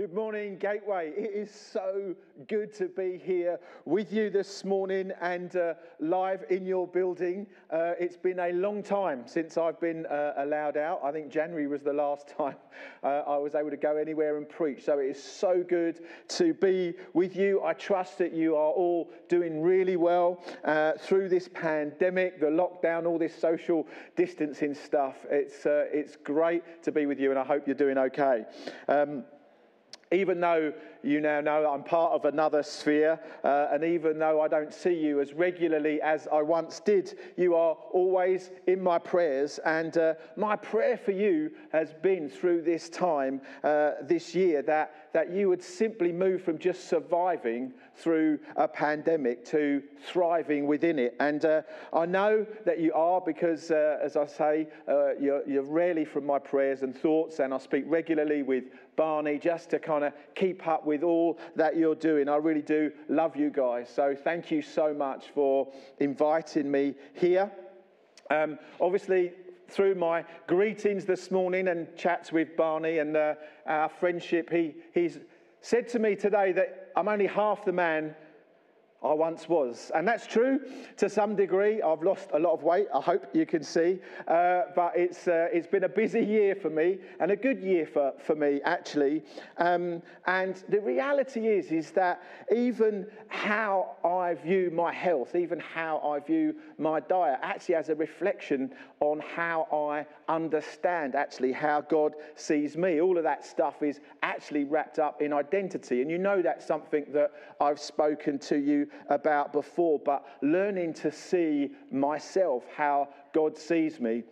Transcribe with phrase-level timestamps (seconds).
[0.00, 1.12] Good morning, Gateway.
[1.14, 2.14] It is so
[2.48, 7.46] good to be here with you this morning and uh, live in your building.
[7.70, 11.02] Uh, it's been a long time since I've been uh, allowed out.
[11.04, 12.56] I think January was the last time
[13.04, 14.86] uh, I was able to go anywhere and preach.
[14.86, 17.62] So it is so good to be with you.
[17.62, 23.04] I trust that you are all doing really well uh, through this pandemic, the lockdown,
[23.04, 23.86] all this social
[24.16, 25.26] distancing stuff.
[25.28, 28.46] It's, uh, it's great to be with you, and I hope you're doing okay.
[28.88, 29.24] Um,
[30.12, 30.72] even though
[31.02, 34.94] you now know I'm part of another sphere, uh, and even though I don't see
[34.94, 39.58] you as regularly as I once did, you are always in my prayers.
[39.64, 45.12] And uh, my prayer for you has been through this time uh, this year that,
[45.12, 51.14] that you would simply move from just surviving through a pandemic to thriving within it.
[51.20, 55.62] And uh, I know that you are because, uh, as I say, uh, you're, you're
[55.62, 58.64] rarely from my prayers and thoughts, and I speak regularly with
[58.96, 62.28] Barney just to kind of keep up with all that you're doing.
[62.28, 63.88] I really do love you guys.
[63.88, 67.50] So thank you so much for inviting me here.
[68.30, 69.32] Um, obviously,
[69.68, 73.34] through my greetings this morning and chats with Barney and uh,
[73.66, 75.18] our friendship, he, he's
[75.60, 78.14] said to me today that I'm only half the man
[79.02, 79.90] I once was.
[79.94, 80.60] And that's true
[80.98, 81.80] to some degree.
[81.80, 83.98] I've lost a lot of weight, I hope you can see.
[84.28, 87.86] Uh, but it's, uh, it's been a busy year for me and a good year
[87.86, 89.22] for, for me, actually.
[89.56, 92.22] Um, and the reality is, is that
[92.54, 97.94] even how I view my health, even how I view my diet, actually has a
[97.94, 103.00] reflection on how I understand actually how God sees me.
[103.00, 106.02] All of that stuff is actually wrapped up in identity.
[106.02, 111.10] And you know that's something that I've spoken to you about before, but learning to
[111.10, 114.22] see myself, how God sees me,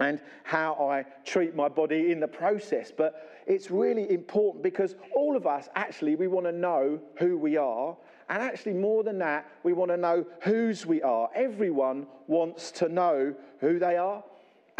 [0.00, 2.90] and how I treat my body in the process.
[2.90, 7.56] But it's really important because all of us actually, we want to know who we
[7.56, 7.96] are.
[8.28, 11.28] And actually, more than that, we want to know whose we are.
[11.34, 14.22] Everyone wants to know who they are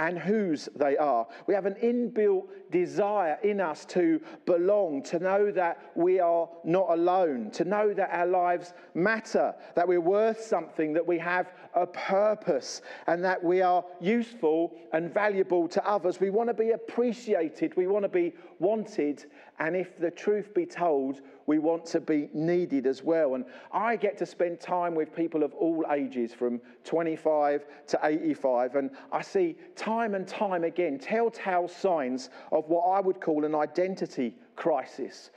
[0.01, 1.27] and whose they are.
[1.47, 6.87] We have an inbuilt desire in us to belong, to know that we are not
[6.89, 11.87] alone, to know that our lives matter, that we're worth something, that we have a
[11.87, 16.19] purpose, and that we are useful and valuable to others.
[16.19, 19.27] We want to be appreciated, we want to be wanted,
[19.59, 23.35] and if the truth be told, we want to be needed as well.
[23.35, 28.77] And I get to spend time with people of all ages, from 25 to 85,
[28.77, 33.57] and I see time and time again telltale signs of what I would call an
[33.57, 35.31] identity crisis.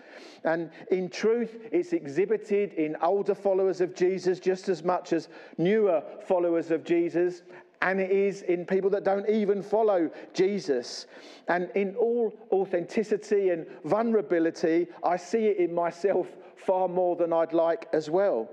[0.43, 6.03] And in truth, it's exhibited in older followers of Jesus just as much as newer
[6.27, 7.41] followers of Jesus
[7.83, 11.05] and it is in people that don't even follow Jesus.
[11.49, 17.51] And in all authenticity and vulnerability, I see it in myself far more than I'd
[17.51, 18.49] like as well.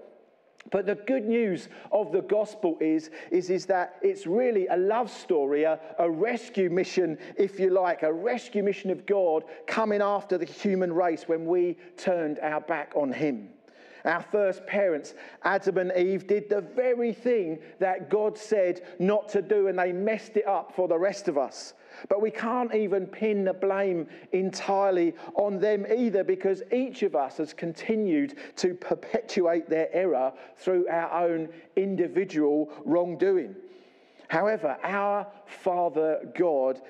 [0.72, 5.10] But the good news of the gospel is, is, is that it's really a love
[5.10, 10.38] story, a, a rescue mission, if you like, a rescue mission of God coming after
[10.38, 13.48] the human race when we turned our back on Him.
[14.04, 19.42] Our first parents, Adam and Eve, did the very thing that God said not to
[19.42, 21.74] do, and they messed it up for the rest of us.
[22.08, 27.36] But we can't even pin the blame entirely on them either, because each of us
[27.38, 33.54] has continued to perpetuate their error through our own individual wrongdoing.
[34.28, 36.80] However, our Father God,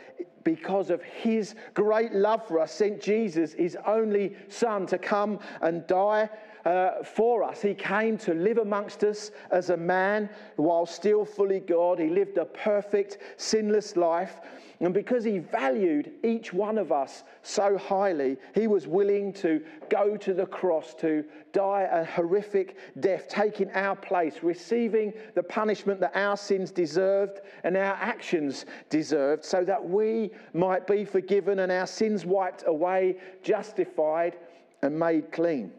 [0.44, 5.86] because of his great love for us, sent Jesus, his only Son, to come and
[5.86, 6.28] die
[6.64, 7.62] uh, for us.
[7.62, 11.98] He came to live amongst us as a man while still fully God.
[11.98, 14.40] He lived a perfect, sinless life.
[14.82, 20.16] And because he valued each one of us so highly, he was willing to go
[20.16, 21.22] to the cross to
[21.52, 27.76] die a horrific death, taking our place, receiving the punishment that our sins deserved and
[27.76, 34.38] our actions deserved, so that we might be forgiven and our sins wiped away, justified,
[34.80, 35.70] and made clean.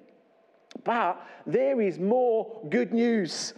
[0.83, 3.53] But there is more good news.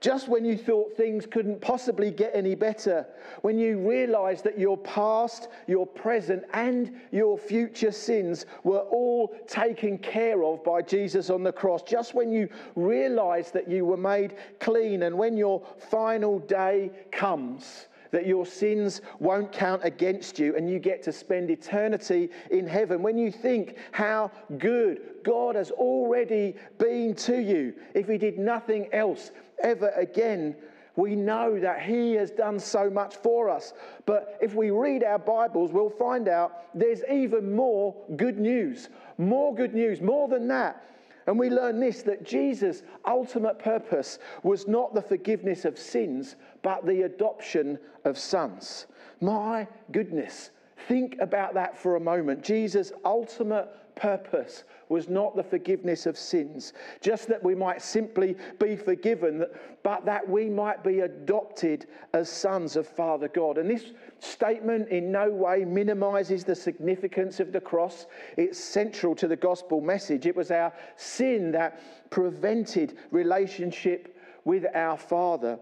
[0.00, 3.04] Just when you thought things couldn't possibly get any better,
[3.42, 9.98] when you realized that your past, your present, and your future sins were all taken
[9.98, 14.36] care of by Jesus on the cross, just when you realized that you were made
[14.60, 20.70] clean, and when your final day comes, that your sins won't count against you and
[20.70, 23.02] you get to spend eternity in heaven.
[23.02, 28.88] When you think how good God has already been to you, if He did nothing
[28.92, 29.30] else
[29.62, 30.56] ever again,
[30.98, 33.72] We know that He has done so much for us.
[34.04, 38.88] But if we read our Bibles, we'll find out there's even more good news.
[39.16, 40.84] More good news, more than that.
[41.28, 46.86] And we learn this that Jesus' ultimate purpose was not the forgiveness of sins, but
[46.86, 48.86] the adoption of sons.
[49.20, 50.52] My goodness,
[50.88, 52.42] think about that for a moment.
[52.42, 53.68] Jesus' ultimate
[53.98, 59.44] purpose was not the forgiveness of sins, just that we might simply be forgiven,
[59.82, 63.58] but that we might be adopted as sons of Father God.
[63.58, 68.06] And this statement in no way minimizes the significance of the cross.
[68.36, 70.26] It's central to the gospel message.
[70.26, 75.58] It was our sin that prevented relationship with our Father.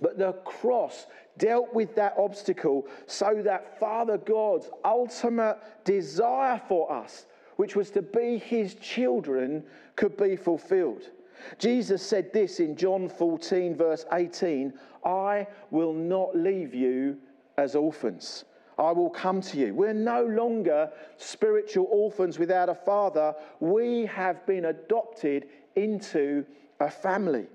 [0.00, 1.06] But the cross
[1.38, 8.02] dealt with that obstacle so that Father God's ultimate desire for us which was to
[8.02, 9.64] be his children,
[9.96, 11.10] could be fulfilled.
[11.58, 14.72] Jesus said this in John 14, verse 18
[15.04, 17.16] I will not leave you
[17.58, 18.44] as orphans.
[18.78, 19.74] I will come to you.
[19.74, 23.34] We're no longer spiritual orphans without a father.
[23.60, 26.44] We have been adopted into
[26.80, 27.46] a family.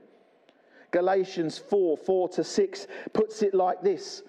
[0.92, 4.24] Galatians 4 4 to 6 puts it like this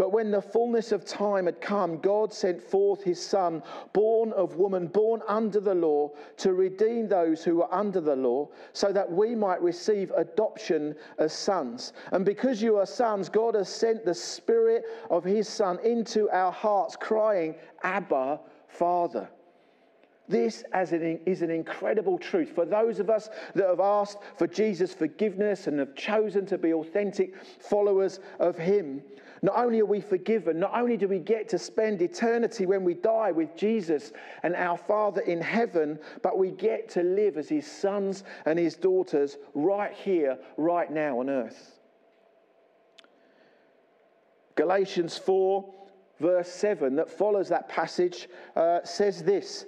[0.00, 3.62] but when the fullness of time had come, God sent forth his Son,
[3.92, 8.48] born of woman, born under the law, to redeem those who were under the law,
[8.72, 11.92] so that we might receive adoption as sons.
[12.12, 16.50] And because you are sons, God has sent the Spirit of his Son into our
[16.50, 19.28] hearts, crying, Abba, Father.
[20.30, 22.52] This is an incredible truth.
[22.54, 26.72] For those of us that have asked for Jesus' forgiveness and have chosen to be
[26.72, 29.02] authentic followers of Him,
[29.42, 32.94] not only are we forgiven, not only do we get to spend eternity when we
[32.94, 37.66] die with Jesus and our Father in heaven, but we get to live as His
[37.66, 41.78] sons and His daughters right here, right now on earth.
[44.56, 45.72] Galatians 4,
[46.18, 49.64] verse 7, that follows that passage, uh, says this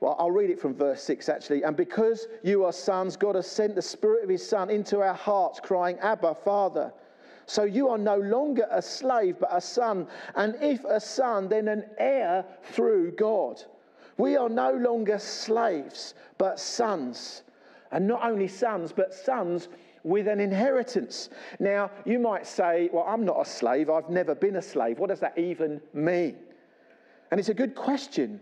[0.00, 1.64] well, I'll read it from verse 6 actually.
[1.64, 5.14] And because you are sons, God has sent the Spirit of His Son into our
[5.14, 6.92] hearts, crying, Abba, Father.
[7.48, 10.06] So you are no longer a slave, but a son.
[10.34, 13.64] And if a son, then an heir through God.
[14.18, 17.42] We are no longer slaves, but sons.
[17.90, 19.68] And not only sons, but sons
[20.04, 21.30] with an inheritance.
[21.58, 23.88] Now, you might say, Well, I'm not a slave.
[23.88, 24.98] I've never been a slave.
[24.98, 26.36] What does that even mean?
[27.30, 28.40] And it's a good question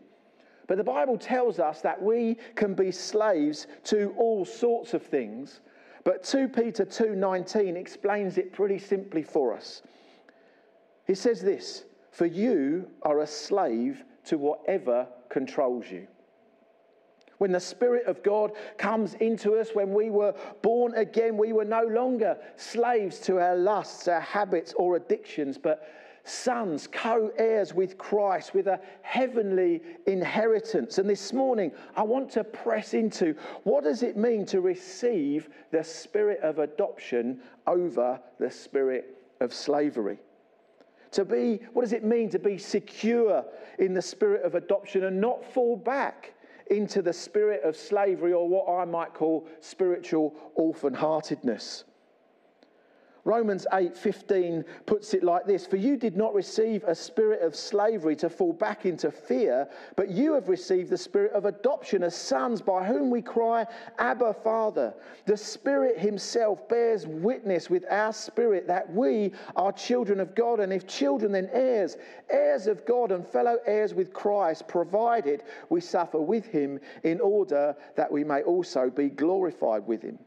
[0.66, 5.60] but the Bible tells us that we can be slaves to all sorts of things.
[6.06, 9.82] But 2 Peter 2:19 explains it pretty simply for us.
[11.04, 16.06] He says this, "For you are a slave to whatever controls you."
[17.38, 20.32] When the Spirit of God comes into us, when we were
[20.62, 25.82] born again, we were no longer slaves to our lusts, our habits, or addictions, but
[26.26, 30.98] sons, co heirs with Christ, with a heavenly inheritance.
[30.98, 33.34] And this morning, I want to press into
[33.64, 40.18] what does it mean to receive the spirit of adoption over the spirit of slavery?
[41.12, 43.44] To be, what does it mean to be secure
[43.78, 46.34] in the spirit of adoption and not fall back
[46.70, 51.84] into the spirit of slavery or what I might call spiritual orphan heartedness?
[53.26, 58.14] Romans 8:15 puts it like this, "For you did not receive a spirit of slavery
[58.16, 62.62] to fall back into fear, but you have received the spirit of adoption as sons
[62.62, 63.66] by whom we cry,
[63.98, 70.36] Abba, Father." The Spirit himself bears witness with our spirit that we are children of
[70.36, 71.96] God, and if children then heirs,
[72.30, 77.74] heirs of God and fellow heirs with Christ, provided we suffer with him in order
[77.96, 80.20] that we may also be glorified with him.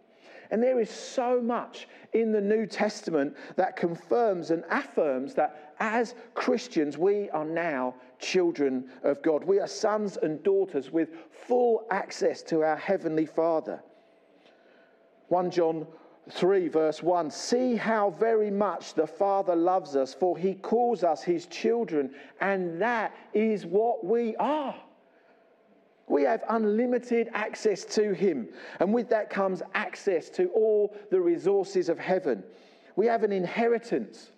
[0.52, 6.16] And there is so much in the New Testament that confirms and affirms that as
[6.34, 9.44] Christians, we are now children of God.
[9.44, 11.10] We are sons and daughters with
[11.48, 13.82] full access to our Heavenly Father.
[15.28, 15.86] 1 John
[16.32, 21.24] 3, verse 1 See how very much the Father loves us, for he calls us
[21.24, 24.76] his children, and that is what we are.
[26.10, 28.50] We have unlimited access to Him.
[28.80, 32.44] And with that comes access to all the resources of heaven.
[32.96, 34.32] We have an inheritance.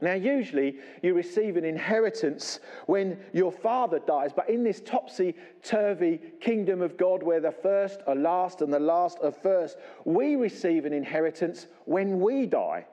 [0.00, 6.20] Now, usually you receive an inheritance when your father dies, but in this topsy turvy
[6.40, 10.84] kingdom of God where the first are last and the last are first, we receive
[10.84, 12.86] an inheritance when we die.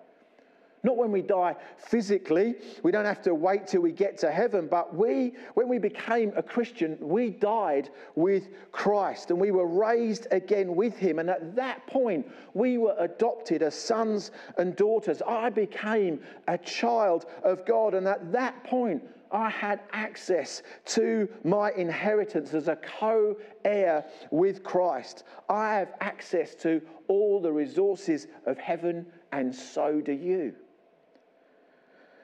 [0.83, 2.55] Not when we die physically.
[2.81, 4.67] We don't have to wait till we get to heaven.
[4.69, 10.25] But we, when we became a Christian, we died with Christ and we were raised
[10.31, 11.19] again with him.
[11.19, 15.21] And at that point, we were adopted as sons and daughters.
[15.21, 17.93] I became a child of God.
[17.93, 24.63] And at that point, I had access to my inheritance as a co heir with
[24.63, 25.23] Christ.
[25.47, 30.53] I have access to all the resources of heaven, and so do you.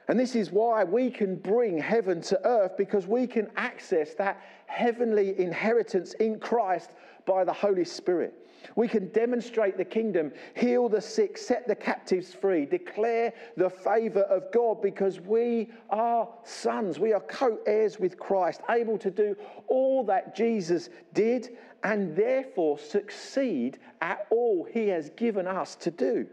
[0.08, 4.42] And this is why we can bring heaven to earth because we can access that
[4.66, 6.92] heavenly inheritance in Christ
[7.26, 8.34] by the Holy Spirit.
[8.74, 14.22] We can demonstrate the kingdom, heal the sick, set the captives free, declare the favor
[14.22, 16.98] of God because we are sons.
[16.98, 19.36] We are co heirs with Christ, able to do
[19.68, 21.50] all that Jesus did
[21.84, 26.26] and therefore succeed at all he has given us to do.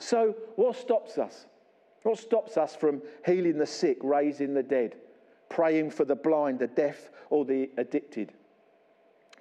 [0.00, 1.46] So, what stops us?
[2.08, 4.96] What stops us from healing the sick, raising the dead,
[5.50, 8.32] praying for the blind, the deaf, or the addicted?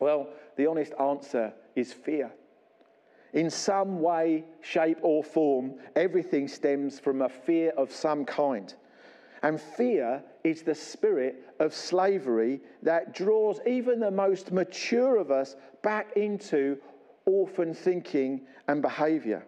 [0.01, 2.29] Well, the honest answer is fear.
[3.31, 8.74] In some way, shape, or form, everything stems from a fear of some kind.
[9.43, 15.55] And fear is the spirit of slavery that draws even the most mature of us
[15.83, 16.79] back into
[17.25, 19.45] orphan thinking and behavior.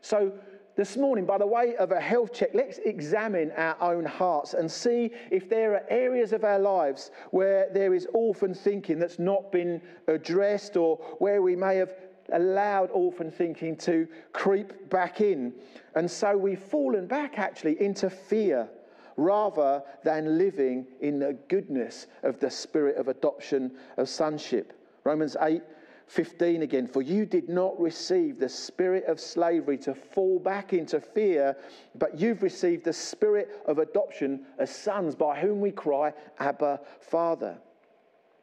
[0.00, 0.32] So,
[0.76, 4.70] this morning, by the way of a health check, let's examine our own hearts and
[4.70, 9.50] see if there are areas of our lives where there is orphan thinking that's not
[9.50, 11.94] been addressed or where we may have
[12.34, 15.54] allowed orphan thinking to creep back in.
[15.94, 18.68] And so we've fallen back actually into fear
[19.16, 24.74] rather than living in the goodness of the spirit of adoption of sonship.
[25.04, 25.62] Romans 8
[26.06, 31.00] 15 again, for you did not receive the spirit of slavery to fall back into
[31.00, 31.56] fear,
[31.96, 37.58] but you've received the spirit of adoption as sons by whom we cry, Abba, Father.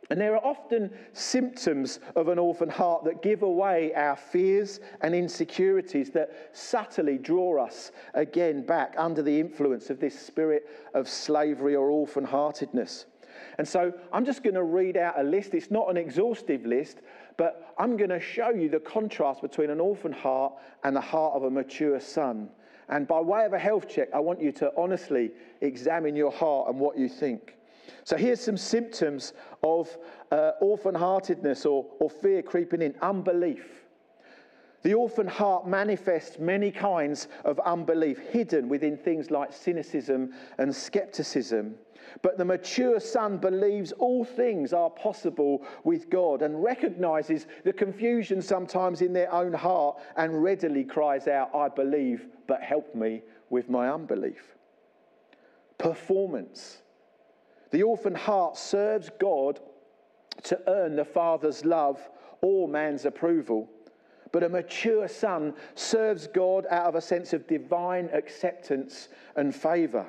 [0.10, 5.16] And there are often symptoms of an orphan heart that give away our fears and
[5.16, 11.76] insecurities that subtly draw us again back under the influence of this spirit of slavery
[11.76, 13.06] or orphan heartedness.
[13.58, 15.54] And so I'm just going to read out a list.
[15.54, 17.02] It's not an exhaustive list,
[17.38, 21.34] but I'm going to show you the contrast between an orphan heart and the heart
[21.36, 22.50] of a mature son.
[22.90, 26.70] And by way of a health check, I want you to honestly examine your heart
[26.70, 27.56] and what you think.
[28.04, 29.98] So here's some symptoms of
[30.32, 33.66] uh, orphan heartedness or, or fear creeping in unbelief.
[34.84, 41.76] The orphan heart manifests many kinds of unbelief hidden within things like cynicism and skepticism.
[42.22, 48.42] But the mature son believes all things are possible with God and recognizes the confusion
[48.42, 53.70] sometimes in their own heart and readily cries out, I believe, but help me with
[53.70, 54.56] my unbelief.
[55.78, 56.82] Performance.
[57.72, 59.60] The orphan heart serves God
[60.44, 62.10] to earn the Father's love
[62.42, 63.70] or man's approval.
[64.32, 70.08] But a mature son serves God out of a sense of divine acceptance and favor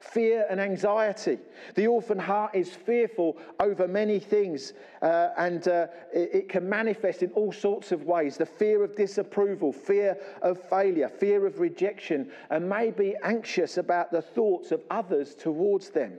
[0.00, 1.38] fear and anxiety.
[1.74, 7.22] The orphan heart is fearful over many things, uh, and uh, it, it, can manifest
[7.22, 12.30] in all sorts of ways the fear of disapproval, fear of failure, fear of rejection,
[12.48, 16.18] and may be anxious about the thoughts of others towards them.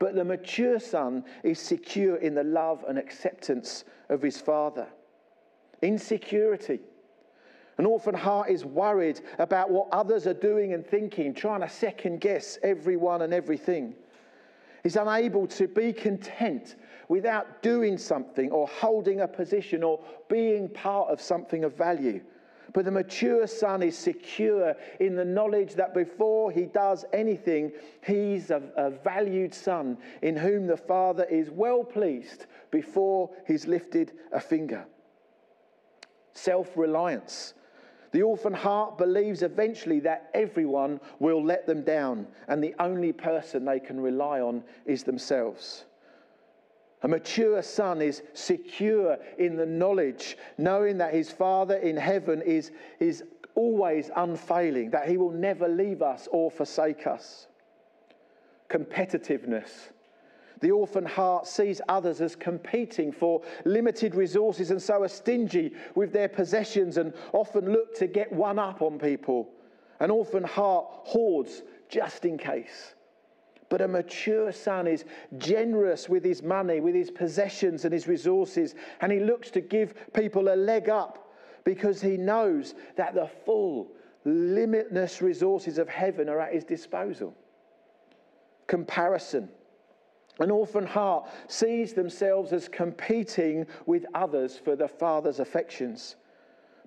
[0.00, 4.88] But the mature son is secure in the love and acceptance of his father.
[5.82, 6.80] Insecurity
[7.78, 12.20] an orphan heart is worried about what others are doing and thinking, trying to second
[12.20, 13.94] guess everyone and everything.
[14.84, 16.76] He's unable to be content
[17.08, 22.20] without doing something or holding a position or being part of something of value.
[22.72, 27.72] But the mature son is secure in the knowledge that before he does anything,
[28.04, 34.12] he's a, a valued son in whom the father is well pleased before he's lifted
[34.32, 34.84] a finger.
[36.32, 37.54] Self reliance
[38.14, 43.64] the orphan heart believes eventually that everyone will let them down, and the only person
[43.64, 45.86] they can rely on is themselves.
[47.02, 52.70] A mature son is secure in the knowledge, knowing that his Father in heaven is,
[53.00, 53.24] is
[53.56, 57.48] always unfailing, that he will never leave us or forsake us.
[58.70, 59.90] Competitiveness.
[60.60, 66.12] The orphan heart sees others as competing for limited resources and so are stingy with
[66.12, 69.50] their possessions and often look to get one up on people.
[70.00, 72.94] An orphan heart hoards just in case.
[73.68, 75.04] But a mature son is
[75.38, 79.94] generous with his money, with his possessions and his resources, and he looks to give
[80.12, 81.32] people a leg up
[81.64, 83.90] because he knows that the full,
[84.24, 87.34] limitless resources of heaven are at his disposal.
[88.66, 89.48] Comparison.
[90.40, 96.16] An orphan heart sees themselves as competing with others for the father's affections.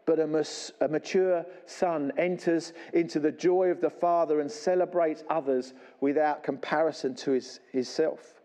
[0.06, 5.24] But a, mas- a, mature son enters into the joy of the father and celebrates
[5.30, 8.42] others without comparison to his, himself.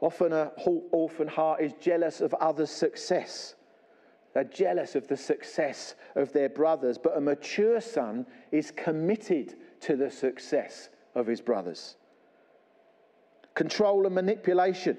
[0.00, 0.50] Often, an
[0.92, 3.54] orphan heart is jealous of others' success.
[4.34, 9.96] They're jealous of the success of their brothers, but a mature son is committed to
[9.96, 11.96] the success of his brothers.
[13.54, 14.96] Control and manipulation.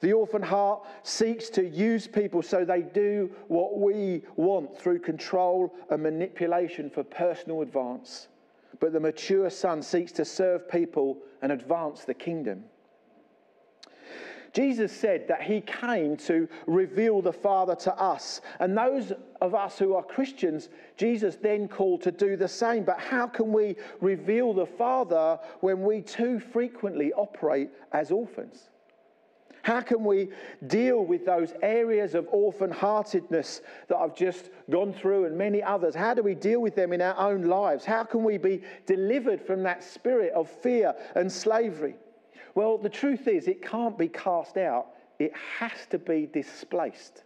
[0.00, 5.74] The orphan heart seeks to use people so they do what we want through control
[5.90, 8.28] and manipulation for personal advance.
[8.78, 12.64] But the mature son seeks to serve people and advance the kingdom.
[14.52, 18.40] Jesus said that he came to reveal the Father to us.
[18.58, 22.84] And those of us who are Christians, Jesus then called to do the same.
[22.84, 28.70] But how can we reveal the Father when we too frequently operate as orphans?
[29.62, 30.30] How can we
[30.66, 35.94] deal with those areas of orphan heartedness that I've just gone through and many others?
[35.94, 37.84] How do we deal with them in our own lives?
[37.84, 41.94] How can we be delivered from that spirit of fear and slavery?
[42.54, 44.88] Well, the truth is, it can't be cast out,
[45.18, 47.24] it has to be displaced.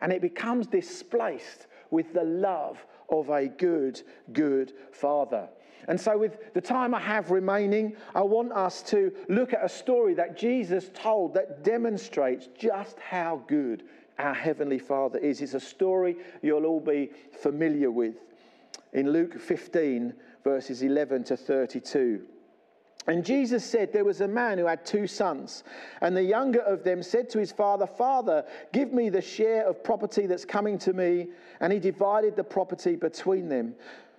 [0.00, 5.48] And it becomes displaced with the love of a good, good Father.
[5.86, 9.68] And so, with the time I have remaining, I want us to look at a
[9.68, 13.84] story that Jesus told that demonstrates just how good
[14.18, 15.42] our Heavenly Father is.
[15.42, 17.10] It's a story you'll all be
[17.42, 18.14] familiar with.
[18.92, 22.22] In Luke 15, verses 11 to 32.
[23.06, 25.62] And Jesus said, There was a man who had two sons,
[26.00, 29.84] and the younger of them said to his father, Father, give me the share of
[29.84, 31.28] property that's coming to me.
[31.60, 33.74] And he divided the property between them.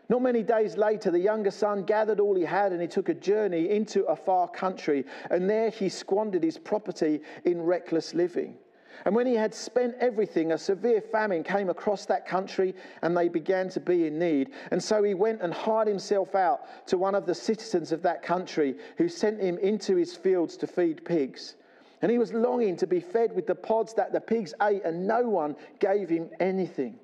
[0.08, 3.14] Not many days later, the younger son gathered all he had and he took a
[3.14, 8.56] journey into a far country, and there he squandered his property in reckless living.
[9.04, 13.28] And when he had spent everything, a severe famine came across that country and they
[13.28, 14.52] began to be in need.
[14.72, 18.24] And so he went and hired himself out to one of the citizens of that
[18.24, 21.56] country who sent him into his fields to feed pigs.
[22.02, 25.08] And he was longing to be fed with the pods that the pigs ate, and
[25.08, 27.00] no one gave him anything.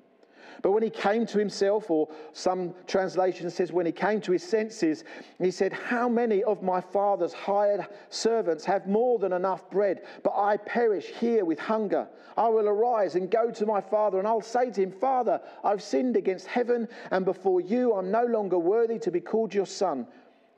[0.62, 4.42] But when he came to himself, or some translation says when he came to his
[4.42, 5.04] senses,
[5.38, 10.34] he said, How many of my father's hired servants have more than enough bread, but
[10.36, 12.08] I perish here with hunger?
[12.36, 15.82] I will arise and go to my father, and I'll say to him, Father, I've
[15.82, 17.94] sinned against heaven and before you.
[17.94, 20.06] I'm no longer worthy to be called your son.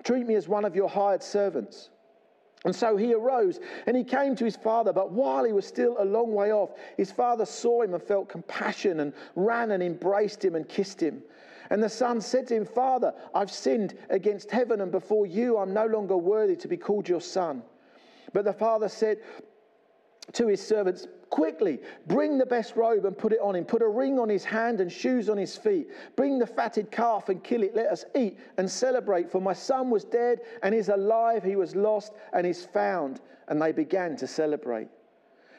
[0.04, 1.90] Treat me as one of your hired servants.
[2.64, 4.92] And so he arose and he came to his father.
[4.92, 8.28] But while he was still a long way off, his father saw him and felt
[8.28, 11.22] compassion and ran and embraced him and kissed him.
[11.70, 15.58] And the son said to him, Father, I've sinned against heaven and before you.
[15.58, 17.62] I'm no longer worthy to be called your son.
[18.32, 19.18] But the father said
[20.32, 23.64] to his servants, Quickly, bring the best robe and put it on him.
[23.64, 25.88] Put a ring on his hand and shoes on his feet.
[26.14, 27.74] Bring the fatted calf and kill it.
[27.74, 29.32] Let us eat and celebrate.
[29.32, 31.42] For my son was dead and is alive.
[31.42, 33.20] He was lost and is found.
[33.48, 34.86] And they began to celebrate.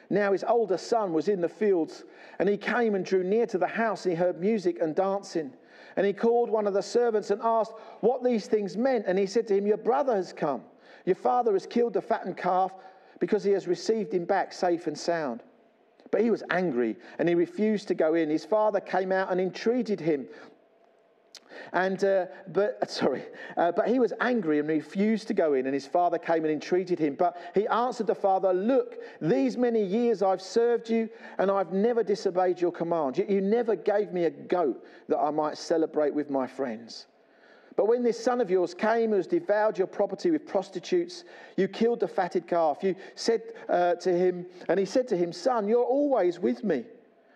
[0.08, 2.04] Now his older son was in the fields,
[2.38, 5.52] and he came and drew near to the house, and he heard music and dancing.
[5.96, 9.04] And he called one of the servants and asked what these things meant.
[9.06, 10.62] And he said to him, Your brother has come.
[11.04, 12.72] Your father has killed the fattened calf
[13.20, 15.42] because he has received him back safe and sound.
[16.10, 18.30] But he was angry and he refused to go in.
[18.30, 20.26] His father came out and entreated him.
[21.72, 23.24] And uh, but sorry,
[23.56, 25.66] uh, but he was angry and refused to go in.
[25.66, 27.14] And his father came and entreated him.
[27.14, 32.02] But he answered the father, "Look, these many years I've served you, and I've never
[32.02, 33.18] disobeyed your command.
[33.18, 37.06] Yet you never gave me a goat that I might celebrate with my friends."
[37.76, 41.24] But when this son of yours came who has devoured your property with prostitutes,
[41.56, 42.78] you killed the fatted calf.
[42.82, 46.84] You said uh, to him, and he said to him, Son, you're always with me,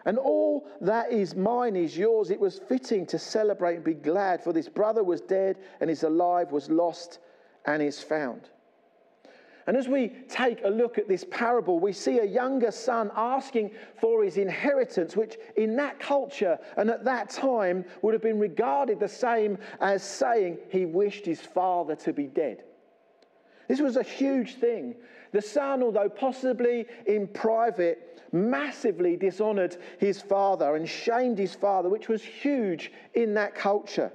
[0.06, 2.30] and all that is mine is yours.
[2.30, 6.04] It was fitting to celebrate and be glad, for this brother was dead and is
[6.04, 7.18] alive, was lost
[7.66, 8.48] and is found.
[9.70, 13.70] And as we take a look at this parable, we see a younger son asking
[14.00, 18.98] for his inheritance, which in that culture and at that time would have been regarded
[18.98, 22.64] the same as saying he wished his father to be dead.
[23.68, 24.96] This was a huge thing.
[25.30, 32.08] The son, although possibly in private, massively dishonored his father and shamed his father, which
[32.08, 34.10] was huge in that culture.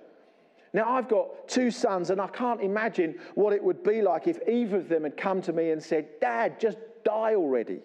[0.76, 4.40] Now, I've got two sons, and I can't imagine what it would be like if
[4.46, 7.80] either of them had come to me and said, Dad, just die already.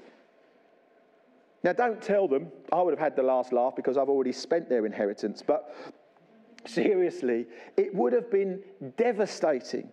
[1.62, 2.48] Now, don't tell them.
[2.72, 5.40] I would have had the last laugh because I've already spent their inheritance.
[5.40, 5.72] But
[6.66, 8.60] seriously, it would have been
[8.96, 9.88] devastating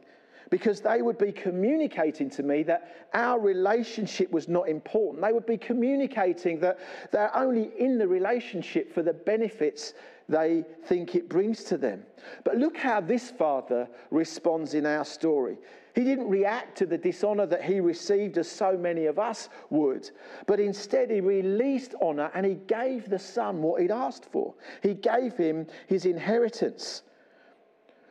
[0.50, 5.24] because they would be communicating to me that our relationship was not important.
[5.24, 6.80] They would be communicating that
[7.12, 9.94] they're only in the relationship for the benefits
[10.30, 12.04] they think it brings to them.
[12.44, 15.58] But look how this father responds in our story.
[15.96, 20.12] He didn't react to the dishonor that he received as so many of us would,
[20.46, 24.54] but instead he released honor and he gave the son what he'd asked for.
[24.84, 27.04] He gave him his inheritance.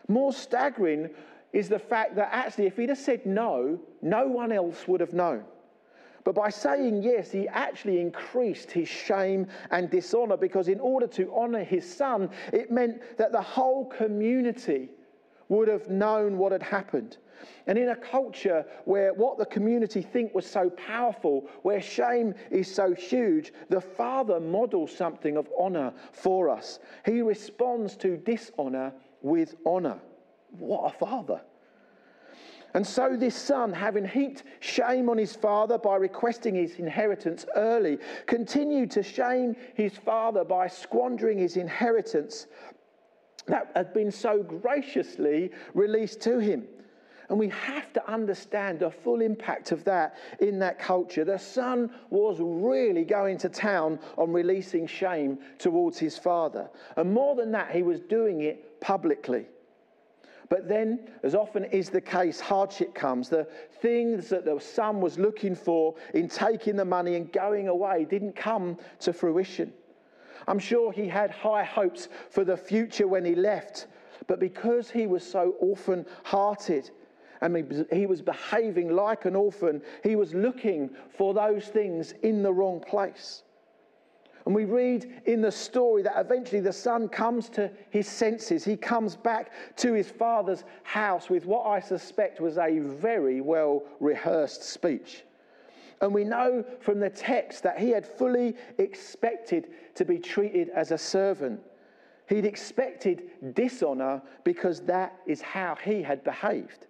[0.08, 1.10] More staggering
[1.52, 5.12] is the fact that actually, if he'd have said no, no one else would have
[5.12, 5.44] known.
[6.26, 11.32] But by saying yes, he actually increased his shame and dishonor because, in order to
[11.32, 14.90] honor his son, it meant that the whole community
[15.48, 17.18] would have known what had happened.
[17.68, 22.74] And in a culture where what the community think was so powerful, where shame is
[22.74, 26.80] so huge, the Father models something of honor for us.
[27.04, 30.00] He responds to dishonor with honor.
[30.58, 31.40] What a father!
[32.76, 37.96] And so, this son, having heaped shame on his father by requesting his inheritance early,
[38.26, 42.48] continued to shame his father by squandering his inheritance
[43.46, 46.66] that had been so graciously released to him.
[47.30, 51.24] And we have to understand the full impact of that in that culture.
[51.24, 56.68] The son was really going to town on releasing shame towards his father.
[56.98, 59.46] And more than that, he was doing it publicly.
[60.48, 63.28] But then, as often is the case, hardship comes.
[63.28, 63.48] The
[63.80, 68.36] things that the son was looking for in taking the money and going away didn't
[68.36, 69.72] come to fruition.
[70.46, 73.88] I'm sure he had high hopes for the future when he left,
[74.28, 76.90] but because he was so orphan hearted
[77.40, 82.52] and he was behaving like an orphan, he was looking for those things in the
[82.52, 83.42] wrong place.
[84.46, 88.64] And we read in the story that eventually the son comes to his senses.
[88.64, 93.82] He comes back to his father's house with what I suspect was a very well
[93.98, 95.24] rehearsed speech.
[96.00, 100.92] And we know from the text that he had fully expected to be treated as
[100.92, 101.60] a servant.
[102.28, 106.86] He'd expected dishonor because that is how he had behaved.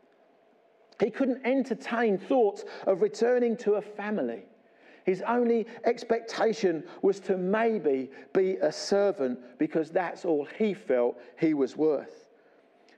[1.01, 4.45] He couldn't entertain thoughts of returning to a family.
[5.07, 11.55] His only expectation was to maybe be a servant because that's all he felt he
[11.55, 12.27] was worth.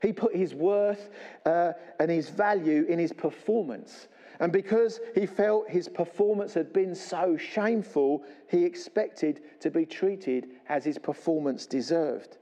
[0.00, 1.10] He put his worth
[1.44, 4.08] uh, and his value in his performance.
[4.40, 10.48] And because he felt his performance had been so shameful, he expected to be treated
[10.68, 12.37] as his performance deserved.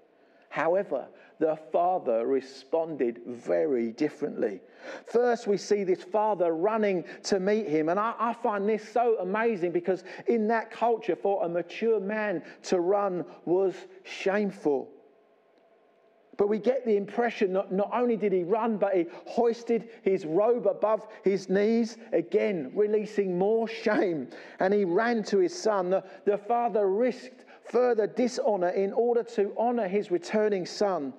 [0.56, 1.06] However,
[1.38, 4.62] the father responded very differently.
[5.04, 7.90] First, we see this father running to meet him.
[7.90, 12.42] And I, I, find this so amazing because in that culture, for a mature man
[12.62, 14.88] to run was shameful.
[16.38, 20.24] But we get the impression that not only did he run, but he hoisted his
[20.24, 24.28] robe above his knees, again, releasing more shame.
[24.58, 25.90] And he ran to his son.
[25.90, 31.12] The, the father risked further dishonor in order to honor his returning son.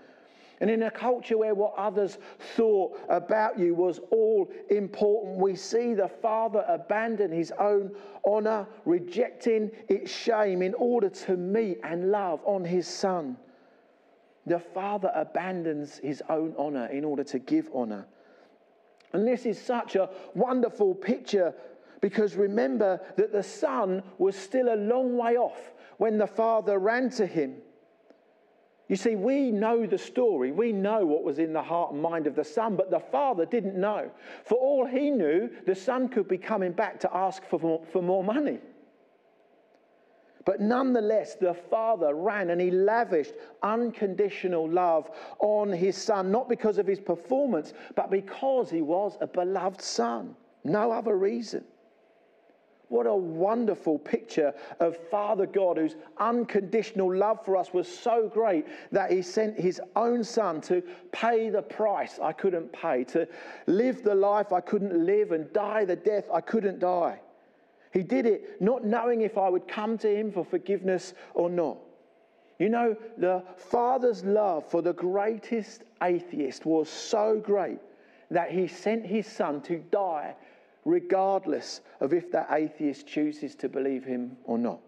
[0.60, 2.18] And in a culture where what others
[2.56, 7.92] thought about you was all important, we see the father abandon his own
[8.26, 13.38] honor, rejecting its shame in order to meet and love on his son.
[14.48, 18.08] The father abandons his own honor in order to give honor.
[19.14, 21.54] And this is such a wonderful picture
[22.02, 27.10] because remember that the son was still a long way off when the father ran
[27.12, 27.56] to him.
[28.88, 30.52] You see, we know the story.
[30.52, 33.46] We know what was in the heart and mind of the son, but the father
[33.46, 34.10] didn't know.
[34.46, 38.02] For all he knew, the son could be coming back to ask for more, for
[38.02, 38.60] more money.
[40.46, 46.78] But nonetheless, the father ran and he lavished unconditional love on his son, not because
[46.78, 50.38] of his performance, but because he was a beloved son.
[50.64, 51.66] No other reason.
[52.90, 58.66] What a wonderful picture of Father God, whose unconditional love for us was so great
[58.94, 63.28] that he sent his own son to pay the price I couldn't pay, to
[63.66, 67.20] live the life I couldn't live, and die the death I couldn't die.
[67.92, 71.78] He did it not knowing if I would come to him for forgiveness or not.
[72.60, 77.80] You know, the Father's love for the greatest atheist was so great
[78.32, 80.36] that he sent his son to die
[80.88, 84.80] regardless of if that atheist chooses to believe him or not.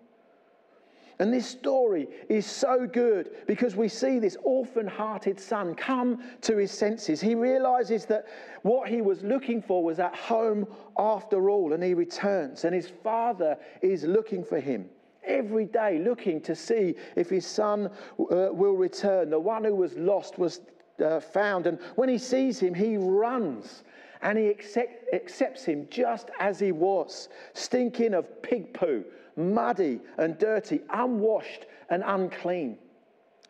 [1.19, 6.55] And this story is so good because we see this orphan hearted son come to
[6.55, 7.19] his senses.
[7.19, 8.27] He realizes that
[8.61, 10.65] what he was looking for was at home
[10.97, 14.89] after all, and he returns, and his father is looking for him.
[15.25, 19.29] every day looking to see if his son uh, will return.
[19.29, 20.61] The one who was lost was
[21.05, 21.67] uh, found.
[21.67, 23.83] And when he sees him, he runs
[24.21, 29.03] and he accept, accepts him just as he was, stinking of pig poo,
[29.35, 32.77] muddy and dirty, unwashed and unclean.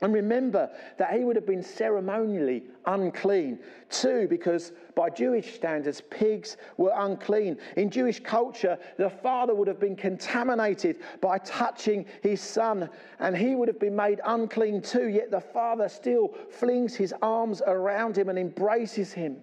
[0.02, 6.56] And remember that he would have been ceremonially unclean too, because by Jewish standards, pigs
[6.78, 7.58] were unclean.
[7.76, 13.56] In Jewish culture, the father would have been contaminated by touching his son, and he
[13.56, 15.10] would have been made unclean too.
[15.10, 19.38] Yet the father still flings his arms around him and embraces him.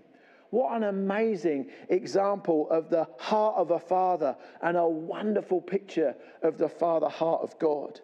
[0.56, 6.56] What an amazing example of the heart of a father and a wonderful picture of
[6.56, 8.00] the father heart of God.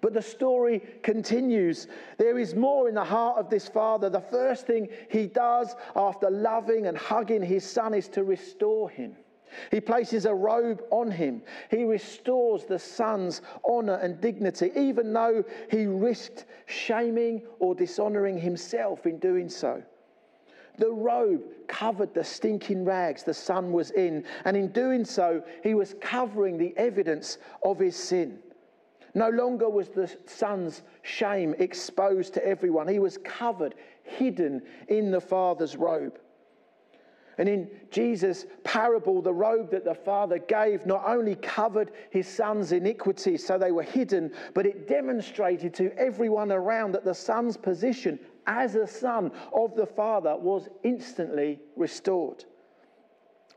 [0.00, 1.88] But the story continues.
[2.16, 4.08] There is more in the heart of this father.
[4.08, 9.14] The first thing he does after loving and hugging his son is to restore him.
[9.70, 11.42] He places a robe on him.
[11.70, 19.04] He restores the son's honor and dignity, even though he risked shaming or dishonoring himself
[19.04, 19.82] in doing so.
[20.76, 25.74] The robe covered the stinking rags the son was in, and in doing so, he
[25.74, 28.38] was covering the evidence of his sin.
[29.14, 32.88] No longer was the son's shame exposed to everyone.
[32.88, 36.18] He was covered, hidden in the father's robe.
[37.38, 42.72] And in Jesus' parable, the robe that the father gave not only covered his son's
[42.72, 48.18] iniquities, so they were hidden, but it demonstrated to everyone around that the son's position
[48.46, 52.44] as a son of the father was instantly restored.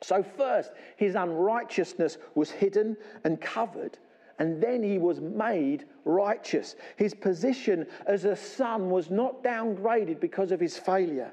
[0.01, 3.97] So, first, his unrighteousness was hidden and covered
[4.39, 6.75] and then he was made righteous.
[6.95, 11.31] His position as a son was not downgraded because of his failure.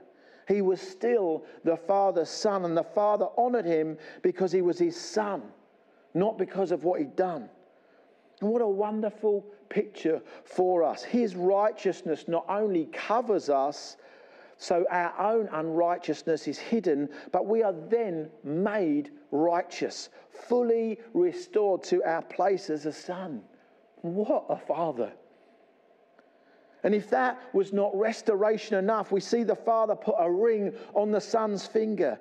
[0.49, 4.99] He was still the father's son, and the father honored him because he was his
[4.99, 5.43] son,
[6.13, 7.49] not because of what he'd done.
[8.41, 11.03] And what a wonderful picture for us.
[11.03, 13.97] His righteousness not only covers us,
[14.57, 22.03] so our own unrighteousness is hidden, but we are then made righteous, fully restored to
[22.05, 23.43] our place as a son.
[24.03, 25.13] What a father!
[26.85, 31.11] And if that was not restoration enough, we see the father put a ring on
[31.11, 32.19] the son's finger.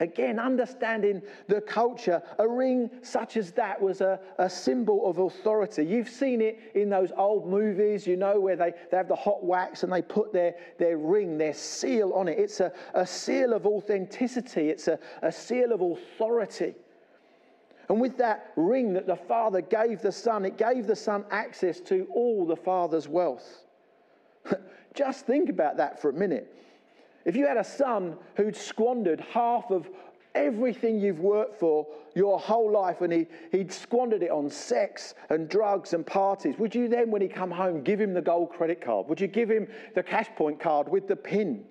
[0.00, 5.84] Again, understanding the culture, a ring such as that was a, a symbol of authority.
[5.84, 9.44] You've seen it in those old movies, you know, where they, they have the hot
[9.44, 12.38] wax and they put their, their ring, their seal on it.
[12.38, 16.74] It's a, a seal of authenticity, it's a, a seal of authority.
[17.90, 21.78] And with that ring that the father gave the son, it gave the son access
[21.80, 23.64] to all the father's wealth.
[24.94, 26.56] Just think about that for a minute.
[27.24, 29.88] If you had a son who'd squandered half of
[30.34, 35.48] everything you've worked for your whole life and he, he'd squandered it on sex and
[35.48, 38.80] drugs and parties, would you then, when he come home, give him the gold credit
[38.80, 39.08] card?
[39.08, 41.64] Would you give him the cash point card with the pin?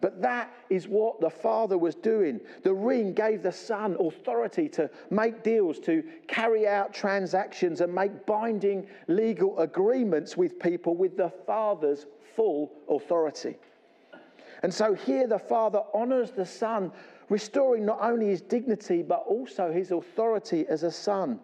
[0.00, 2.40] But that is what the father was doing.
[2.62, 8.24] The ring gave the son authority to make deals, to carry out transactions, and make
[8.24, 13.56] binding legal agreements with people with the father's full authority.
[14.62, 16.92] And so here the Father honors the Son,
[17.28, 21.40] restoring not only his dignity, but also his authority as a son.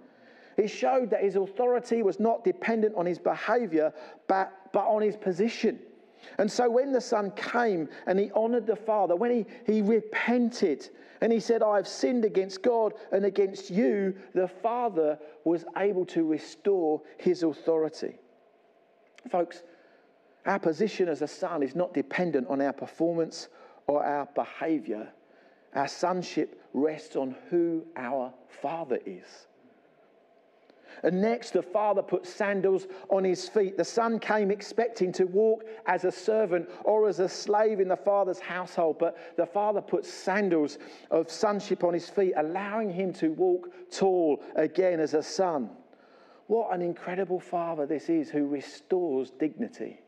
[0.57, 3.93] He showed that his authority was not dependent on his behavior,
[4.27, 5.79] but, but on his position.
[6.39, 10.89] And so when the son came and he honored the father, when he, he repented
[11.21, 16.05] and he said, I have sinned against God and against you, the father was able
[16.07, 18.17] to restore his authority.
[19.31, 19.63] Folks,
[20.47, 23.49] our position as a son is not dependent on our performance
[23.87, 25.09] or our behavior.
[25.75, 29.47] Our sonship rests on who our father is.
[31.03, 33.77] And next, the father put sandals on his feet.
[33.77, 37.97] The son came expecting to walk as a servant or as a slave in the
[37.97, 40.79] father's household, but the father put sandals
[41.11, 45.71] of sonship on his feet, allowing him to walk tall again as a son.
[46.47, 50.01] What an incredible father this is who restores dignity.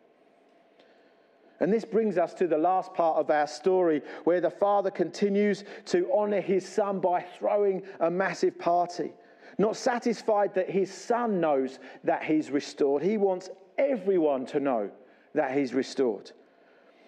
[1.61, 5.65] And this brings us to the last part of our story where the father continues
[5.87, 9.13] to honor his son by throwing a massive party.
[9.59, 14.91] Not satisfied that his son knows that he's restored, he wants everyone to know
[15.35, 16.31] that he's restored.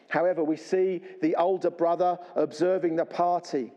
[0.09, 3.73] However, we see the older brother observing the party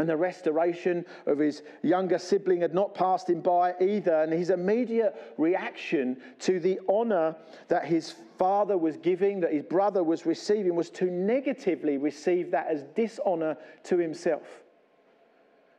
[0.00, 4.22] and the restoration of his younger sibling had not passed him by either.
[4.22, 7.36] And his immediate reaction to the honor
[7.68, 12.68] that his father was giving, that his brother was receiving, was to negatively receive that
[12.68, 14.62] as dishonor to himself.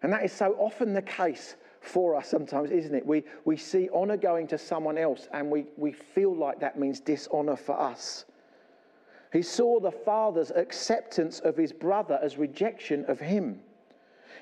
[0.03, 3.03] And that is so often the case for us sometimes, isn't it?
[3.03, 6.99] We, we see honor going to someone else and we, we feel like that means
[6.99, 8.25] dishonor for us.
[9.33, 13.61] He saw the father's acceptance of his brother as rejection of him.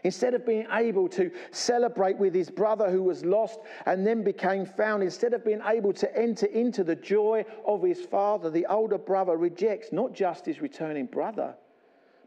[0.04, 4.66] Instead of being able to celebrate with his brother who was lost and then became
[4.66, 8.98] found, instead of being able to enter into the joy of his father, the older
[8.98, 11.56] brother rejects not just his returning brother,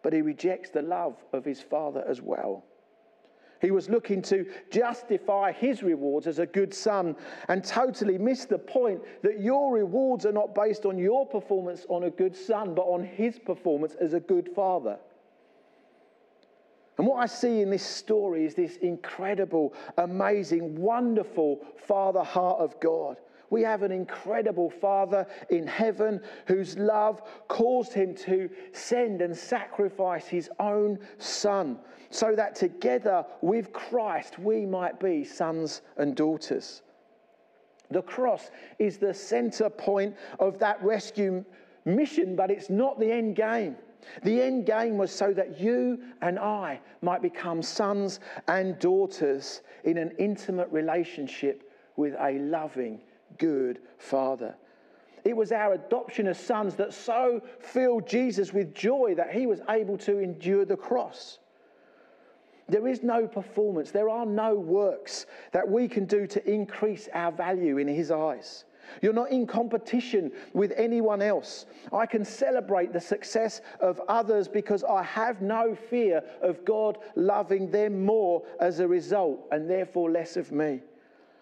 [0.02, 2.64] but he rejects the love of his father as well.
[3.62, 7.14] He was looking to justify his rewards as a good son
[7.46, 12.02] and totally missed the point that your rewards are not based on your performance on
[12.02, 14.98] a good son, but on his performance as a good father.
[16.98, 22.78] And what I see in this story is this incredible, amazing, wonderful father heart of
[22.80, 23.16] God.
[23.52, 30.26] We have an incredible Father in heaven whose love caused him to send and sacrifice
[30.26, 31.78] his own Son
[32.08, 36.80] so that together with Christ we might be sons and daughters.
[37.90, 41.44] The cross is the center point of that rescue
[41.84, 43.76] mission, but it's not the end game.
[44.22, 49.96] The end game was so that you and I might become sons and daughters in
[49.96, 53.00] an intimate relationship with a loving
[53.38, 54.54] good Father.
[55.24, 59.60] It was our adoption as sons that so filled Jesus with joy that he was
[59.68, 61.38] able to endure the cross.
[62.68, 67.30] There is no performance, there are no works that we can do to increase our
[67.30, 68.64] value in his eyes.
[69.00, 71.66] You're not in competition with anyone else.
[71.92, 77.70] I can celebrate the success of others because I have no fear of God loving
[77.70, 80.80] them more as a result and therefore less of me.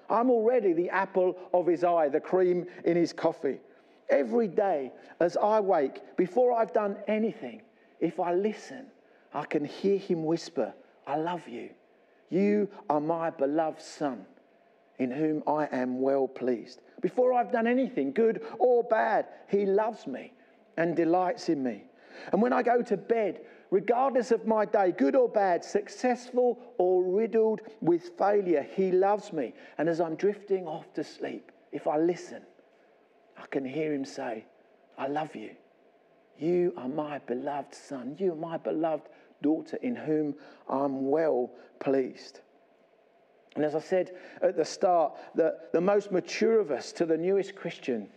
[0.08, 3.60] I'm already the apple of his eye, the cream in his coffee.
[4.08, 7.62] Every day as I wake, before I've done anything,
[8.00, 8.86] if I listen,
[9.32, 10.74] I can hear him whisper,
[11.06, 11.70] I love you.
[12.28, 14.24] You are my beloved son,
[14.98, 16.80] in whom I am well pleased.
[17.00, 20.32] Before I've done anything, good or bad, he loves me
[20.76, 21.84] and delights in me.
[22.32, 27.02] And when I go to bed, regardless of my day, good or bad, successful or
[27.02, 29.54] riddled with failure, He loves me.
[29.78, 32.42] And as I'm drifting off to sleep, if I listen,
[33.36, 34.44] I can hear Him say,
[34.98, 35.50] I love you.
[36.38, 38.16] You are my beloved son.
[38.18, 39.08] You are my beloved
[39.42, 40.34] daughter in whom
[40.68, 42.40] I'm well pleased.
[43.56, 47.16] And as I said at the start, the, the most mature of us to the
[47.16, 48.08] newest Christian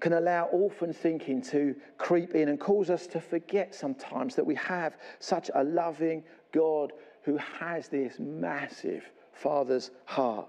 [0.00, 4.54] can allow orphan thinking to creep in and cause us to forget sometimes that we
[4.54, 6.22] have such a loving
[6.52, 10.48] God who has this massive Father's heart.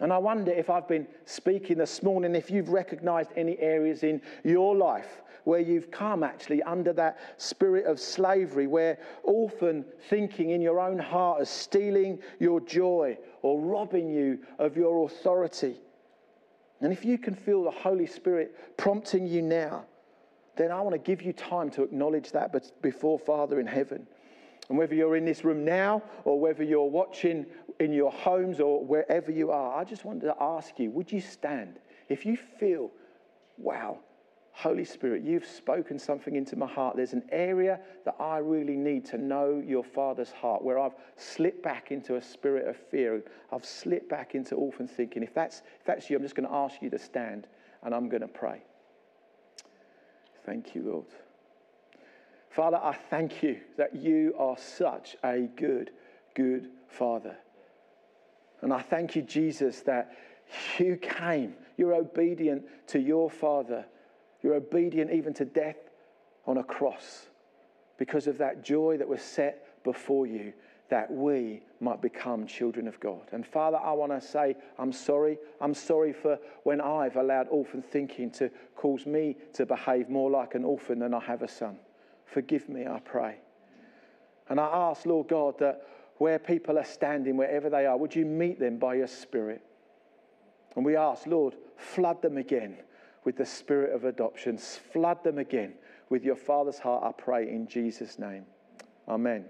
[0.00, 4.20] And I wonder if I've been speaking this morning, if you've recognized any areas in
[4.44, 10.60] your life where you've come actually under that spirit of slavery, where orphan thinking in
[10.60, 15.76] your own heart is stealing your joy or robbing you of your authority.
[16.80, 19.86] And if you can feel the Holy Spirit prompting you now,
[20.56, 24.06] then I want to give you time to acknowledge that before Father in heaven.
[24.68, 27.46] And whether you're in this room now or whether you're watching
[27.80, 31.20] in your homes or wherever you are, I just wanted to ask you would you
[31.20, 31.78] stand?
[32.08, 32.90] If you feel,
[33.58, 33.98] wow,
[34.52, 36.96] Holy Spirit, you've spoken something into my heart.
[36.96, 41.62] There's an area that I really need to know your Father's heart, where I've slipped
[41.62, 43.22] back into a spirit of fear.
[43.52, 45.22] I've slipped back into orphan thinking.
[45.22, 47.48] If that's, if that's you, I'm just going to ask you to stand
[47.82, 48.62] and I'm going to pray.
[50.46, 51.06] Thank you, Lord.
[52.48, 55.90] Father, I thank you that you are such a good,
[56.34, 57.36] good Father.
[58.62, 60.16] And I thank you, Jesus, that
[60.78, 63.84] you came, you're obedient to your Father
[64.46, 65.90] you're obedient even to death
[66.46, 67.26] on a cross
[67.98, 70.52] because of that joy that was set before you
[70.88, 73.22] that we might become children of God.
[73.32, 75.36] And Father, I want to say, I'm sorry.
[75.60, 80.54] I'm sorry for when I've allowed orphan thinking to cause me to behave more like
[80.54, 81.76] an orphan than I have a son.
[82.24, 83.38] Forgive me, I pray.
[84.48, 88.24] And I ask, Lord God, that where people are standing, wherever they are, would you
[88.24, 89.62] meet them by your Spirit?
[90.74, 92.76] And we ask, Lord, flood them again
[93.24, 94.56] with the spirit of adoption.
[94.56, 95.74] Flood them again
[96.10, 98.44] with your Father's heart, I pray, in Jesus' name.
[99.08, 99.46] Amen.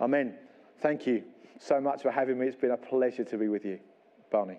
[0.00, 0.34] Amen.
[0.80, 1.24] Thank you
[1.58, 2.46] so much for having me.
[2.46, 3.80] It's been a pleasure to be with you.
[4.30, 4.58] Barney.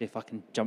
[0.00, 0.66] If I can jump